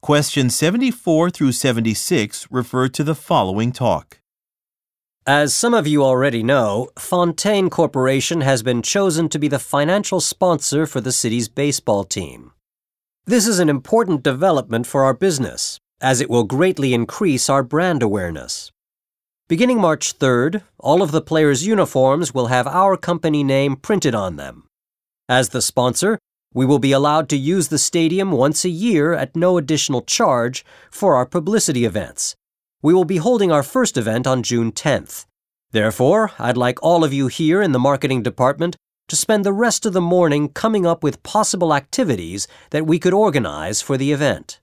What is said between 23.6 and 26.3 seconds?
printed on them. As the sponsor,